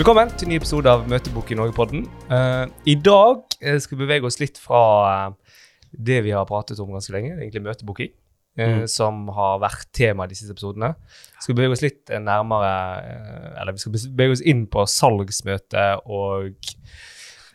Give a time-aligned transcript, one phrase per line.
[0.00, 2.06] Velkommen til en ny episode av Møtebok i Norge-podden.
[2.30, 4.78] Uh, I dag eh, skal vi bevege oss litt fra
[5.10, 5.58] eh,
[5.92, 8.86] det vi har pratet om ganske lenge, egentlig møtebooking, uh, Mm.
[8.88, 10.94] som har vært tema i de siste episodene.
[11.36, 12.72] Vi skal bevege oss litt nærmere
[13.04, 16.48] uh, Eller vi skal bevege oss inn på salgsmøte og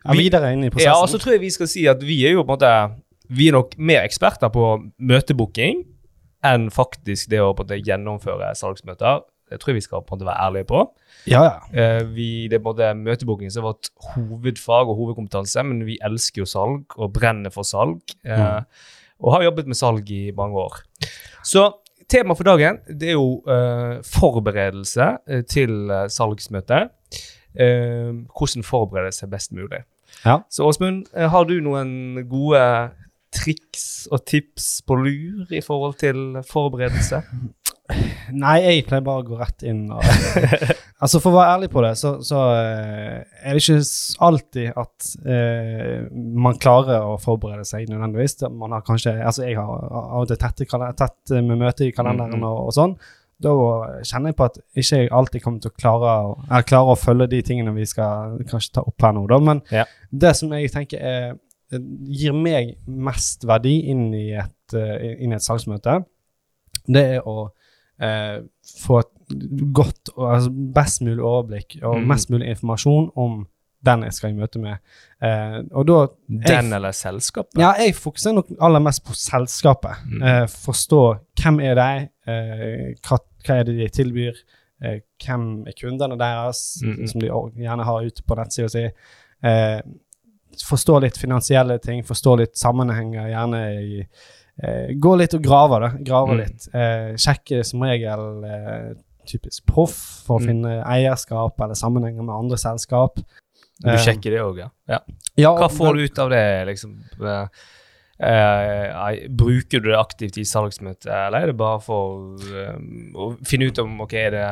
[0.05, 0.91] Ja, videre inn i prosessen.
[0.91, 2.75] Ja, og så tror jeg vi skal si at vi er jo på en måte
[3.25, 5.81] Vi er nok mer eksperter på møtebooking
[6.45, 9.25] enn faktisk det å på en måte gjennomføre salgsmøter.
[9.49, 10.81] Det tror jeg vi skal på en måte være ærlige på.
[11.29, 11.55] ja, ja.
[11.73, 15.85] Eh, vi, det er på en måte møtebooking som er vårt hovedfag og hovedkompetanse, men
[15.85, 18.01] vi elsker jo salg og brenner for salg.
[18.25, 18.65] Eh, Mm.
[19.23, 20.81] Og har jobbet med salg i mange år.
[21.43, 21.69] Så
[22.11, 25.07] temaet for dagen det er jo uh, forberedelse
[25.47, 26.81] til eh, salgsmøte.
[27.55, 29.85] Uh, hvordan forberede seg best mulig.
[30.25, 30.41] Ja.
[30.51, 32.59] Så Åsmund, har du noen gode
[33.35, 37.23] triks og tips på lur i forhold til forberedelse?
[38.35, 40.01] Nei, jeg pleier bare å gå rett inn og
[41.03, 43.75] Altså, for å være ærlig på det, så, så eh, er det ikke
[44.25, 46.05] alltid at eh,
[46.39, 48.37] man klarer å forberede seg nødvendigvis.
[48.55, 52.47] Man har kanskje Altså, jeg har av og til tett med møte i kalenderen Mhm.
[52.47, 52.95] og, og sånn.
[53.43, 53.51] Da
[54.07, 57.27] kjenner jeg på at ikke jeg alltid kommer til å klare å, klare å følge
[57.35, 59.39] de tingene vi skal kanskje ta opp her nå, da.
[59.43, 59.83] Men Ja.
[60.15, 61.35] det som jeg tenker er,
[62.07, 65.99] gir meg mest verdi inn i et, eh, inn i et salgsmøte,
[66.87, 67.49] det er å
[68.01, 68.39] eh,
[68.85, 69.11] få et
[69.73, 72.07] godt altså best mulig overblikk og mm.
[72.07, 73.45] mest mulig informasjon om
[73.85, 74.81] den jeg skal i møte med.
[75.21, 75.97] Eh, og da
[76.49, 77.59] Den eller selskapet?
[77.61, 80.01] ja, jeg fokuserer nok aller mest på selskapet.
[80.09, 80.23] Mm.
[80.23, 81.01] Eh, forstå
[81.41, 84.39] hvem er de, eh, hva, hva er det de tilbyr,
[84.83, 87.07] eh, hvem er kundene deres, Mm.
[87.07, 88.89] som de gjerne har ute på nettsida si.
[89.43, 89.81] Eh,
[90.65, 94.07] forstå litt finansielle ting, forstå litt sammenhenger, gjerne i
[94.99, 95.89] Gå litt og grave, da.
[95.99, 96.37] Grave Mm.
[96.37, 96.67] litt.
[96.73, 98.93] Eh, sjekke som regel eh,
[99.27, 100.47] typisk proff for å Mm.
[100.47, 103.15] finne eierskap eller sammenhenger med andre selskap.
[103.81, 104.69] Du Eh, sjekker det òg, ja.
[104.87, 104.99] ja.
[105.35, 107.03] ja, Hva får du ut av det, liksom?
[108.17, 113.67] Eh, bruker du det aktivt i salgsmøtet, eller er det bare for um, å finne
[113.67, 114.43] ut om ok, er det,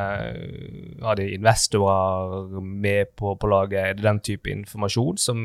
[1.01, 3.79] har de investorer med på, på laget?
[3.79, 5.39] Er det den type informasjon som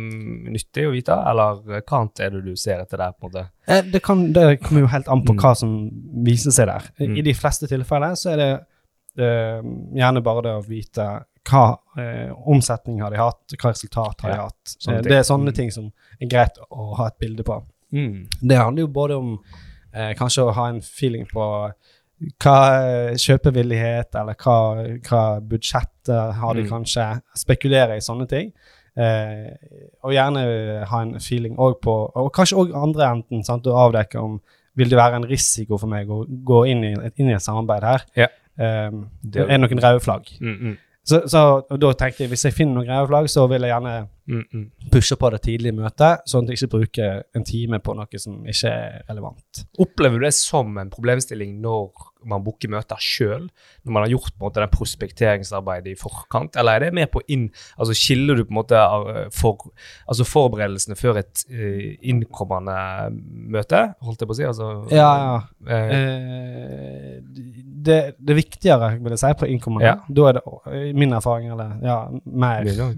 [0.49, 3.15] er nyttig å vite, eller hva annet er det du ser etter der?
[3.15, 3.45] på en måte?
[3.71, 5.41] Eh, Det, kan, det kommer jo helt an på Mm.
[5.45, 5.79] hva som
[6.27, 6.91] viser seg der.
[6.99, 7.17] I- Mm.
[7.19, 8.51] I de fleste tilfeller så er det
[9.19, 9.63] eh,
[9.95, 11.07] gjerne bare det å vite
[11.49, 14.65] hva eh, omsetning har de hatt, hva resultat har de hatt.
[14.79, 15.55] sånne Eh, det er sånne Mm.
[15.55, 17.63] ting som er greit å ha et bilde på.
[17.93, 18.27] Mm.
[18.43, 19.39] Det handler jo både om
[19.95, 21.45] eh, kanskje å ha en feeling på
[22.43, 24.57] hva eh, kjøpevillighet, eller hva,
[25.09, 26.69] hva budsjettet har de Mm.
[26.73, 27.07] kanskje.
[27.39, 28.53] Spekulere i sånne ting.
[28.99, 29.53] Eh,
[30.03, 34.19] og gjerne ha en feeling òg på Og kanskje òg andre enden, sant, å avdekke
[34.19, 34.41] om
[34.75, 37.83] vil det være en risiko for meg å gå inn i, inn i et samarbeid
[37.87, 38.03] her.
[38.17, 38.27] Ja.
[38.59, 38.91] Eh,
[39.23, 40.27] Det- er noen røde flagg?
[40.41, 40.77] Mm, mm,
[41.09, 41.43] Så, så
[41.81, 43.95] da tenkte jeg hvis jeg finner noen greier flagg, så vil jeg gjerne
[44.29, 44.67] mm, mm.
[44.93, 48.21] pushe på det tidlig i møtet, sånn at jeg ikke bruker en time på noe
[48.21, 49.65] som ikke er relevant.
[49.81, 53.47] Opplever du det som en problemstilling når man booker møter sjøl,
[53.87, 57.07] når man har gjort på en måte den prospekteringsarbeidet i forkant, eller er det mer
[57.13, 57.47] på inn
[57.79, 58.81] Altså skiller du på en måte
[59.33, 59.71] for,
[60.11, 62.77] altså forberedelsene før et uh, innkommende
[63.55, 64.49] møte, holdt jeg på å si?
[64.51, 65.39] Altså, Ja, ja.
[65.63, 67.21] Uh, Eh,
[67.85, 69.87] det, det er viktigere, vil jeg si, på innkommende.
[69.87, 69.95] Ja.
[70.19, 70.43] Da er det
[70.89, 72.95] i min erfaring eller, ja, mer er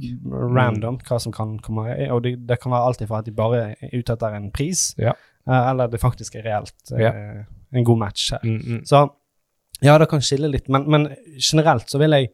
[0.56, 1.86] random hva som kan komme.
[2.14, 4.94] Og det, det kan være alltid ifra at de bare er ute etter en pris,
[4.98, 5.12] Ja.
[5.48, 7.42] eh, eller det faktisk er reelt eh,
[7.72, 8.40] en god match her.
[8.44, 8.84] mm, mm.
[8.88, 9.04] Så
[9.82, 11.08] ja, det kan skille litt, men, men
[11.40, 12.30] generelt så vil jeg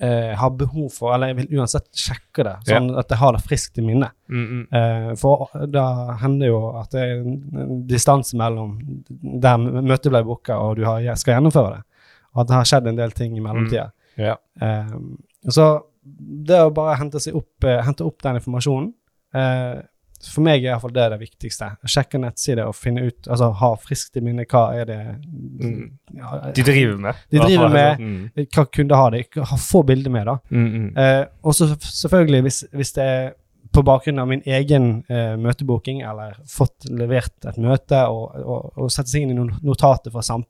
[0.00, 3.42] eh, har behov for, eller jeg vil uansett sjekke det, sånn at jeg har det
[3.44, 4.16] friskt i minnet.
[4.32, 4.64] Mm, mm.
[4.78, 5.84] Eh, for da
[6.22, 7.38] hender jo at det er en,
[7.90, 8.78] distanse mellom
[9.44, 11.84] der møtet ble booka og du har, skal gjennomføre det.
[12.34, 13.90] Og at det har skjedd en del ting i mellomtida.
[14.20, 14.36] Ja.
[14.62, 14.96] Eh,
[15.50, 15.70] så
[16.02, 18.92] det å bare hente, opp, eh, hente opp den informasjonen
[19.36, 19.80] eh,
[20.20, 21.70] For meg er iallfall det det viktigste.
[21.88, 24.98] Sjekke nettsider og finne ut Altså ha friskt i minne hva er det
[25.60, 25.90] Mm.
[26.16, 27.14] ja, De driver med.
[27.30, 29.22] De driver med- Mm, Hva kunder har de?
[29.58, 30.38] Få bilder med, da.
[30.50, 30.96] mm, mm.
[30.98, 33.32] Eh, og så selvfølgelig, hvis, hvis det er
[33.72, 38.90] på bakgrunn av min egen eh, møtebooking, eller fått levert et møte og, og, og
[38.90, 40.44] sette seg inn i noen notater fra sam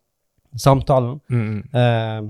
[0.56, 1.20] samtalen,
[1.74, 2.22] eh,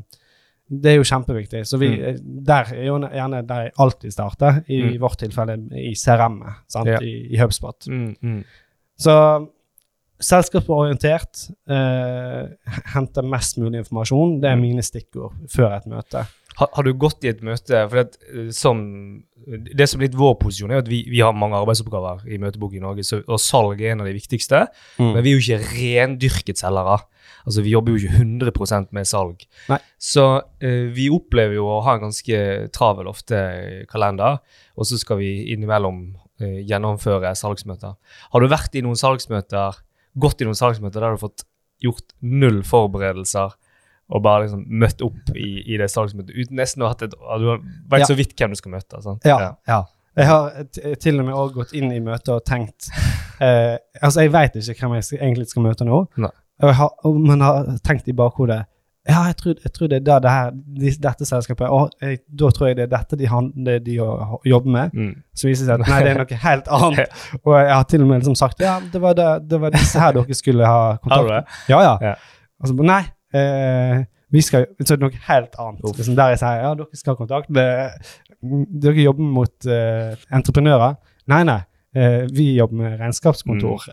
[0.71, 1.65] det er jo kjempeviktig.
[1.67, 2.45] Så vi, Mm.
[2.47, 5.01] der er jo gjerne der jeg alltid starter, i Mm.
[5.01, 6.99] vårt tilfelle i CRM-et, sant, Ja.
[7.03, 7.89] I, i HubSpot.
[7.89, 8.45] Mm, mm.
[8.99, 9.49] Så
[10.21, 12.49] selskapsorientert, eh,
[12.95, 14.61] hente mest mulig informasjon, det er Mm.
[14.61, 16.27] mine stikkord før et møte.
[16.57, 20.15] Har, har du gått i et møte for at, eh, som, Det som er litt
[20.19, 23.39] vår posisjon, er at vi, vi har mange arbeidsoppgaver i Møtebok i Norge, så, og
[23.41, 24.67] salg er en av de viktigste.
[24.99, 25.15] Mm.
[25.15, 27.01] Men vi er jo ikke rendyrket selgere.
[27.47, 29.45] Altså, Vi jobber jo ikke 100 med salg.
[29.69, 29.79] Nei.
[29.99, 30.25] Så
[30.61, 32.41] eh, vi opplever jo å ha en ganske
[32.75, 34.41] travel ofte kalender,
[34.77, 36.03] og så skal vi innimellom
[36.41, 37.97] eh, gjennomføre salgsmøter.
[38.33, 39.81] Har du vært i noen salgsmøter,
[40.21, 41.47] gått i noen salgsmøter der du har fått
[41.81, 43.55] gjort null forberedelser
[44.11, 47.47] og bare liksom møtt opp i, i det salgsmøtet uten nesten å ha et Du
[47.47, 48.09] har vært Ja.
[48.11, 48.99] så vidt hvem du skal møte.
[49.05, 49.23] sant?
[49.25, 49.55] Ja.
[49.71, 49.85] ja.
[50.19, 50.51] Jeg har
[50.99, 52.89] til og med også gått inn i møtet og tenkt
[53.41, 56.33] eh, Altså, jeg veit ikke hvem jeg egentlig skal møte nå, Nei.
[56.63, 58.65] Har, og- man har tenkt i bakhodet
[59.09, 62.19] ja, jeg tror, jeg tror det er der det her, de, dette selskapet og jeg,
[62.37, 64.91] Da tror jeg det er dette de, han, det de jobber med.
[64.93, 65.15] Mm.
[65.35, 67.17] Så viser det seg at nei, det er noe helt annet.
[67.41, 69.99] Og jeg har til og med liksom sagt ja, det var, det, det var disse
[69.99, 71.57] her dere skulle ha kontakt.
[71.73, 71.95] Ja, ja.
[72.11, 72.13] Ja.
[72.61, 73.01] Altså, nei,
[73.41, 75.81] eh, vi skal, så er det noe helt annet.
[75.97, 78.05] Liksom der jeg sier ja, dere skal ha kontakt med
[78.85, 80.95] Dere jobber mot eh, entreprenører.
[81.33, 81.59] Nei, nei.
[81.97, 83.89] eh, vi jobber med regnskapskontor.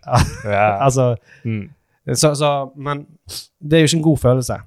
[0.46, 0.68] Ja.
[0.86, 1.14] altså,
[1.48, 1.70] Mm.
[2.16, 3.06] Så, så, men
[3.60, 4.58] det er jo ikke en god følelse.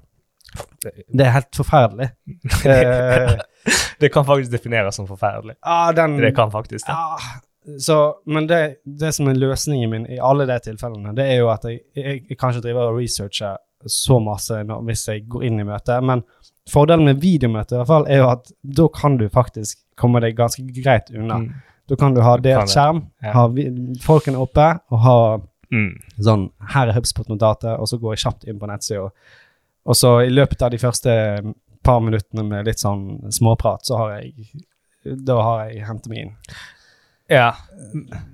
[1.13, 2.09] Det er helt forferdelig.
[2.65, 3.37] Eh,
[4.01, 5.55] Det kan faktisk defineres som forferdelig.
[5.61, 6.93] ah, den, Det kan faktisk det.
[6.93, 7.19] Ah,
[7.79, 11.49] så, men det, det som er løsningen min i alle de tilfellene, det er jo
[11.53, 13.51] at jeg, jeg, jeg kan ikke drive og researche
[13.85, 16.23] så masse når, hvis jeg går inn i møtet, men
[16.69, 18.49] fordelen med videomøte i hvert fall er jo at
[18.81, 21.37] da kan du faktisk komme deg ganske greit unna.
[21.43, 21.53] Mm.
[21.89, 23.31] Da kan du ha delt skjerm, Ja.
[23.37, 23.45] ha
[24.01, 25.17] folkene oppe, og ha
[25.71, 25.93] Mm.
[26.19, 29.09] sånn Her er HubSpot-notatet, og så går jeg kjapt inn på nettsida.
[29.85, 31.13] Og så i løpet av de første
[31.83, 34.33] par minuttene med litt sånn småprat, så har jeg
[35.25, 36.35] Da har jeg hentet meg inn.
[37.31, 37.55] Ja,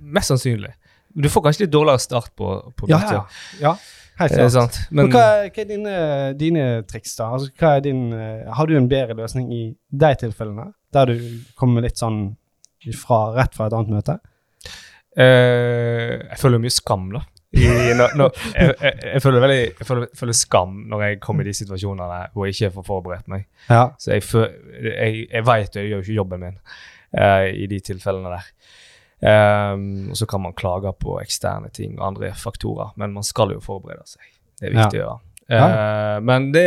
[0.02, 0.74] mest sannsynlig.
[1.14, 3.22] Men Du får kanskje litt dårligere start på, på Ja, ja.
[3.60, 3.76] ja
[4.18, 4.78] helt klart.
[4.90, 5.94] Men, Men hva, er- hva er dine,
[6.38, 7.30] dine triks, da?
[7.36, 11.80] Altså, er din, eh, har du en bedre løsning i de tilfellene, der du kommer
[11.82, 12.36] litt sånn
[12.94, 14.18] fra, rett fra et annet møte?
[15.18, 17.24] Eh, jeg føler mye skam, da.
[17.56, 17.64] I,
[17.96, 21.48] når, når, jeg, jeg, jeg, føler veldig, jeg føler, føler skam når jeg kommer i
[21.48, 23.46] de situasjonene hvor jeg ikke får forberedt meg.
[23.70, 23.86] Ja.
[24.00, 24.26] Så jeg,
[24.84, 28.50] jeg, jeg veit jo jeg gjør ikke jobben min uh, i de tilfellene der.
[29.18, 33.56] Um, og så kan man klage på eksterne ting og andre faktorer, men man skal
[33.56, 34.28] jo forberede seg.
[34.60, 35.18] Det er viktig å gjøre.
[35.48, 36.66] Eh, men det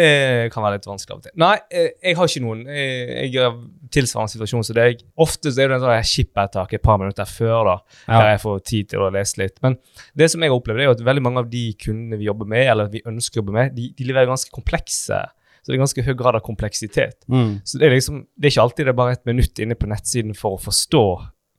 [0.53, 1.33] kan være litt vanskelig av og til.
[1.41, 2.63] Nei, eh, jeg har ikke noen.
[2.65, 3.59] Jeg, jeg er
[3.93, 5.03] tilsvarende situasjon som deg.
[5.21, 7.75] Ofte så er det en sånn skippertak et par minutter før, da,
[8.07, 9.59] der jeg får tid til å lese litt.
[9.65, 9.77] Men
[10.17, 12.65] det som jeg har opplevd, er at veldig mange av de kundene vi jobber med,
[12.73, 15.21] eller vi ønsker å jobbe med, de, de leverer ganske komplekse
[15.61, 17.19] så det er ganske høy grad av kompleksitet.
[17.29, 17.59] Mm.
[17.69, 19.89] Så det er liksom, det er ikke alltid det er bare et minutt inne på
[19.91, 21.03] nettsiden for å forstå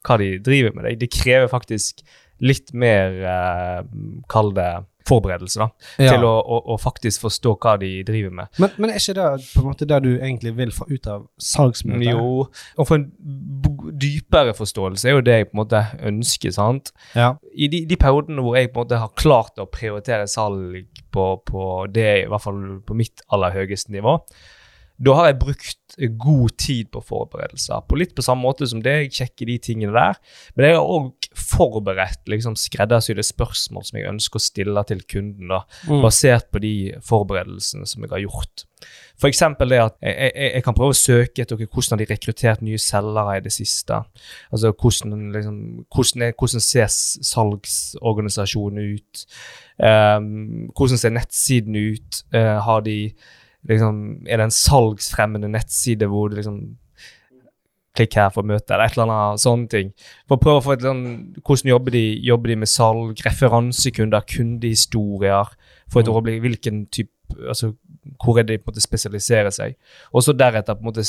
[0.09, 0.89] hva de driver med.
[0.89, 2.03] Det, det krever faktisk
[2.43, 3.83] litt mer, eh,
[4.33, 4.71] kall det,
[5.09, 5.69] forberedelse, da.
[6.03, 6.15] Ja.
[6.15, 8.53] Til å, å, å faktisk forstå hva de driver med.
[8.63, 11.27] Men, men er ikke det på en måte det du egentlig vil få ut av
[11.43, 12.07] salgsmøtet?
[12.13, 13.07] Jo, å få en
[14.03, 16.95] dypere forståelse er jo det jeg på en måte ønsker, sant.
[17.19, 17.35] Ja.
[17.53, 21.29] I de, de periodene hvor jeg på en måte har klart å prioritere salg på,
[21.49, 24.19] på det, i hvert fall på mitt aller høyeste nivå,
[25.03, 27.83] da har jeg brukt god tid på forberedelser.
[27.89, 30.21] På litt på samme måte som deg, sjekke de tingene der.
[30.55, 35.49] Men jeg har òg forberedt liksom skreddersydde spørsmål som jeg ønsker å stille til kunden,
[35.49, 36.02] da, Mm.
[36.02, 38.64] basert på de forberedelsene som jeg har gjort.
[39.23, 42.62] Eksempel det at jeg, jeg, jeg kan prøve å søke etter hvordan hvordan har rekruttert
[42.62, 43.94] nye selgere i det siste.
[44.50, 49.26] Altså hvordan, liksom, hvordan, er, hvordan ser salgsorganisasjonen ut?
[49.79, 52.25] Um, hvordan ser nettsiden ut?
[52.34, 53.12] Uh, har de
[53.69, 56.77] liksom, Er det en salgsfremmende nettside hvor det liksom
[57.94, 59.91] Klikk her for møte, eller et eller annet sånne ting.
[60.29, 61.03] For å prøve å få et sånn,
[61.44, 62.05] Hvordan jobber de?
[62.25, 65.51] Jobber de med salg, referansekunder, kundehistorier?
[65.93, 66.13] Få et Mm.
[66.15, 67.11] overblikk hvilken type
[67.49, 67.75] altså
[68.25, 69.75] Hvor er det de på en måte spesialiserer seg?
[70.13, 71.05] Og så deretter på en måte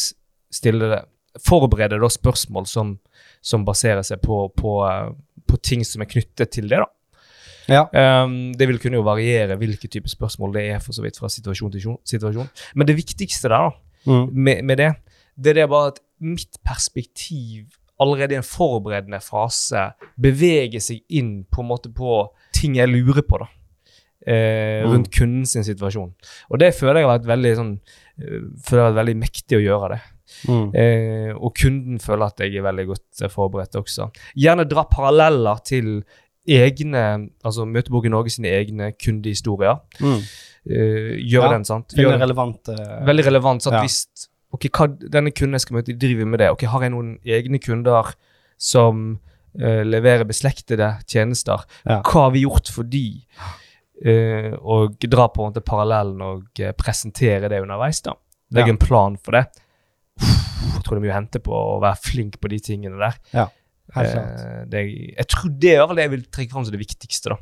[0.51, 1.01] stille det
[1.39, 2.99] Forberede da spørsmål som,
[3.41, 5.09] som baserer seg på, på, eh,
[5.49, 6.77] på ting som er knyttet til det.
[6.77, 6.85] da.
[7.67, 8.23] Ja.
[8.23, 11.27] Um, det vil kunne jo variere hvilke type spørsmål det er for så vidt fra
[11.27, 12.49] situasjon til situasjon.
[12.75, 13.71] Men det viktigste der da,
[14.05, 14.29] Mm.
[14.33, 14.95] med, med det,
[15.41, 17.65] det er det bare at mitt perspektiv
[18.01, 22.23] allerede i en forberedende fase beveger seg inn på en måte på
[22.55, 23.47] ting jeg lurer på da,
[24.25, 24.89] eh, Mm.
[24.91, 26.13] rundt kunden sin situasjon.
[26.51, 27.79] Og det føler jeg har vært veldig sånn,
[28.19, 30.01] eh, føler jeg har vært veldig mektig å gjøre det.
[30.47, 30.75] Mm.
[30.75, 34.09] Eh, og kunden føler at jeg er veldig godt eh, forberedt også.
[34.35, 36.03] Gjerne dra paralleller til
[36.47, 39.79] egne, altså Møteboken i Norge sine egne kundehistorier.
[40.01, 40.19] Mm.
[40.65, 41.93] Eh, gjør Ja, den, sant?
[41.95, 43.61] Gjør veldig relevant Uh, veldig relevant.
[43.63, 43.73] sant?
[43.75, 43.81] Ja.
[43.81, 46.49] hvis ok, hva denne kunden jeg skal møte, de driver med det.
[46.53, 48.13] Ok, Har jeg noen egne kunder
[48.61, 49.03] som
[49.59, 51.65] uh, leverer beslektede tjenester?
[51.87, 51.99] Ja.
[52.05, 53.05] Hva har vi gjort for de?
[54.03, 58.01] Uh, og dra på en måte parallellen og eh, presentere det underveis.
[58.05, 58.15] da.
[58.53, 58.75] Legge Ja.
[58.75, 59.45] en plan for det.
[60.19, 63.15] jeg tror det er mye å hente på å være flink på de tingene der.
[63.33, 63.47] Ja,
[63.95, 64.43] helt klart.
[64.43, 64.83] Eh, det,
[65.17, 67.33] jeg tror det er det jeg vil trekke fram som det viktigste.
[67.33, 67.37] da.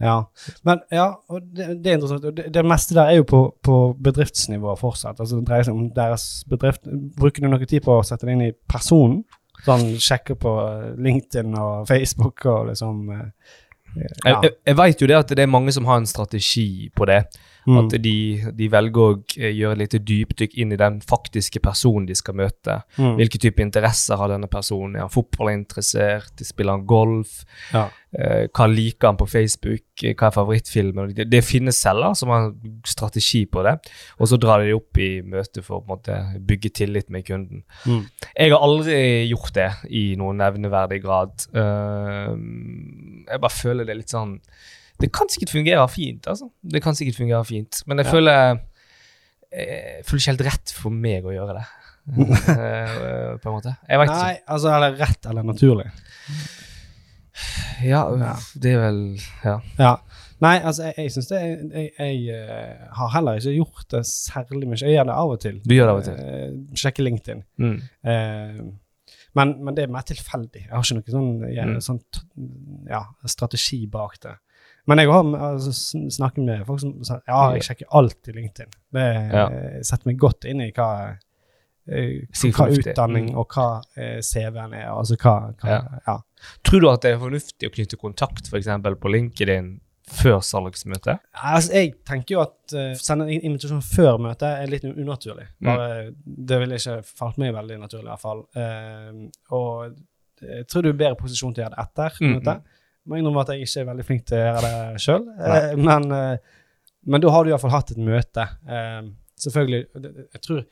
[0.00, 0.16] Ja,
[0.62, 1.08] men ja,
[1.42, 2.26] det, det er interessant.
[2.36, 5.18] Det, det meste der er jo på, på bedriftsnivå fortsatt.
[5.18, 6.86] Altså Det dreier seg om deres bedrift.
[7.18, 9.24] Bruker du noe tid på å sette det inn i personen?
[9.66, 13.24] Sånn sjekke på eh, LinkedIn og Facebook og liksom ja.
[13.96, 14.40] Jeg, Ja.
[14.44, 17.22] jeg, jeg vet jo det at det er mange som har en strategi på det.
[17.68, 17.78] Mm.
[17.82, 18.16] At de,
[18.56, 22.38] de velger å eh, gjøre et lite dypdykk inn i den faktiske personen de skal
[22.40, 22.78] møte.
[22.96, 23.18] Mm.
[23.18, 24.96] Hvilke type interesser har denne personen?
[24.96, 26.40] Er han fotballinteressert?
[26.48, 27.42] Spiller han golf?
[27.74, 27.88] Ja.
[28.16, 29.84] Eh, hva liker han på Facebook?
[30.00, 31.12] Eh, Hva er favorittfilmen?
[31.12, 32.48] Det, det finnes celler som har
[32.88, 33.76] strategi på det,
[34.16, 36.16] og så drar de det opp i møte for å måte
[36.48, 37.66] bygge tillit med kunden.
[37.84, 38.06] Mm.
[38.32, 38.98] Jeg har aldri
[39.28, 41.36] gjort det i noen nevneverdig grad.
[41.52, 42.32] Uh,
[43.28, 44.38] jeg bare føler det er litt sånn
[45.00, 46.48] Det kan sikkert fungere fint, altså.
[46.62, 48.12] Det kan sikkert fungere fint, men jeg Ja.
[48.12, 48.58] føler
[49.48, 51.66] jeg føler ikke helt rett for meg å gjøre det.
[52.48, 53.76] Eh, på en måte.
[53.88, 54.22] Jeg vet ikke.
[54.22, 55.86] Nei, altså eller rett eller naturlig.
[57.84, 58.00] Ja,
[58.58, 59.00] det er vel
[59.44, 59.58] Ja.
[59.78, 59.92] Ja.
[60.40, 64.02] Nei, altså, jeg, jeg syns det Jeg, jeg, jeg eh, har heller ikke gjort det
[64.06, 64.78] særlig mye.
[64.80, 65.56] Jeg gjør det av og til.
[65.64, 66.18] Du gjør det av og til.
[66.18, 67.40] Eh, sjekker LinkedIn.
[67.58, 67.78] Mm.
[68.12, 68.60] Eh,
[69.38, 70.64] men, men det er mer tilfeldig.
[70.64, 71.32] Jeg har ikke noen sånn,
[71.68, 71.80] Mm.
[71.84, 74.36] sånn ja, strategi bak det.
[74.88, 75.72] Men jeg har altså,
[76.16, 78.70] snakket med folk som sier ja, jeg sjekker alltid LinkedIn.
[78.96, 79.46] Det Ja.
[79.52, 80.86] eh, setter meg godt inn i hva,
[81.88, 82.22] eh,
[82.56, 83.38] hva utdanning Mm.
[83.38, 83.66] og hva
[83.96, 84.88] eh, CV-en er.
[84.92, 86.16] Altså hva, hva Ja.
[86.64, 88.66] Tror du at det er fornuftig å knytte kontakt f.eks.
[89.00, 91.18] på LinkedIn før salgsmøte?
[91.34, 95.48] Altså, jeg tenker jo at uh, sende en invitasjon før møtet er litt unaturlig.
[95.60, 96.14] Mm.
[96.24, 98.40] Det ville ikke falt meg veldig naturlig, i hvert fall.
[98.56, 99.96] Uh, og
[100.40, 102.62] jeg tror du er bedre posisjon til å gjøre det etter Mm, møtet.
[103.08, 105.22] Må innrømme at jeg ikke er veldig flink til å gjøre det sjøl.
[105.48, 106.58] Eh, men, eh,
[107.08, 108.44] men da har du iallfall hatt et møte.
[108.68, 109.08] Eh,
[109.40, 109.80] selvfølgelig
[110.34, 110.64] Jeg tror,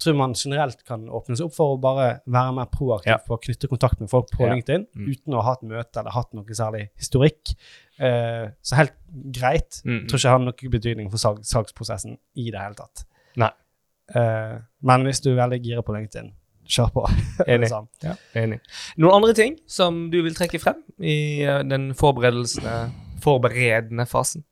[0.00, 3.18] tror man generelt kan åpne seg opp for å bare være mer proaktiv Ja.
[3.24, 4.52] på å knytte kontakt med folk på Ja.
[4.54, 5.06] LinkedIn Mm.
[5.12, 7.54] uten å ha hatt møte eller hatt noe særlig historikk.
[8.00, 8.94] Eh, så helt
[9.32, 9.80] greit.
[9.84, 10.06] Mm.
[10.08, 13.04] Tror ikke det har noen betydning for salg, salgsprosessen i det hele tatt.
[13.36, 13.50] Nei.
[14.14, 16.32] Eh, men hvis du er veldig gira på LinkedIn,
[16.70, 17.02] kjør på.
[17.52, 17.68] Enig.
[17.72, 17.88] sånn.
[18.04, 18.60] Ja, enig.
[19.00, 21.90] Noen andre ting som du vil trekke frem i eh, den
[23.20, 24.44] forberedende fasen?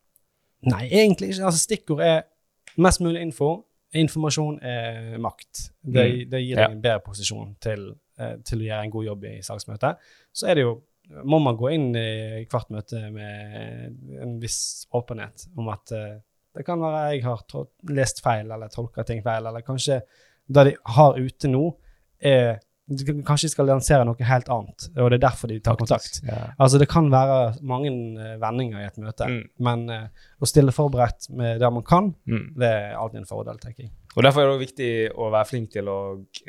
[0.69, 1.45] Nei, egentlig ikke.
[1.49, 2.23] Altså, stikkord er
[2.83, 3.53] mest mulig info.
[3.97, 5.69] Informasjon er makt.
[5.83, 6.31] Det, Mm.
[6.31, 6.67] det gir Ja.
[6.67, 9.97] deg en bedre posisjon til, eh, til å gjøre en god jobb i salgsmøtet.
[10.35, 10.83] Så er det jo
[11.25, 16.19] må man gå inn i hvert møte med en viss åpenhet om at eh,
[16.55, 17.41] det kan være jeg har
[17.89, 20.03] lest feil eller tolka ting feil, eller kanskje
[20.53, 21.75] det de har ute nå,
[22.21, 22.59] er
[22.89, 26.23] Kanskje de skal lansere noe helt annet, og det er derfor de tar kontakt.
[26.25, 26.55] Ja.
[26.59, 29.43] Altså, det kan være mange eh, vendinger i et møte, Mm.
[29.61, 30.07] men eh,
[30.41, 32.55] å stille forberedt med det man kan, Mm.
[32.57, 33.91] det er alltid en fordel, tenker jeg.
[34.19, 35.99] Og Derfor er det også viktig å være flink til å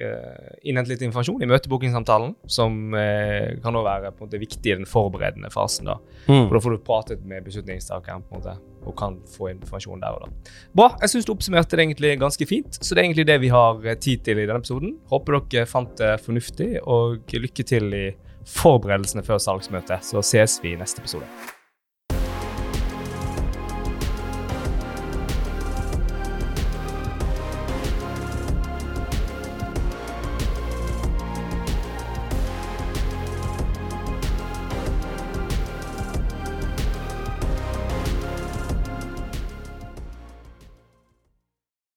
[0.02, 4.72] eh, innhente litt informasjon i møtebookingsamtalen, som eh, kan også være på en måte viktig
[4.72, 5.92] i den forberedende fasen.
[5.92, 6.00] da.
[6.26, 8.56] For da får du pratet med beslutningstakeren på en måte,
[8.90, 10.56] og kan få informasjon der og da.
[10.82, 10.90] Bra.
[11.04, 13.86] Jeg syns du oppsummerte det egentlig ganske fint, så det er egentlig det vi har
[13.86, 14.98] eh, tid til i denne episoden.
[15.14, 18.04] Håper dere fant det fornuftig, og lykke til i
[18.50, 20.10] forberedelsene før salgsmøtet.
[20.10, 21.30] Så ses vi i neste episode.